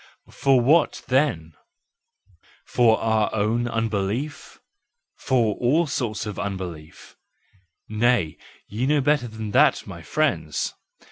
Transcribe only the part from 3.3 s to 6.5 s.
unbelief? For all sorts of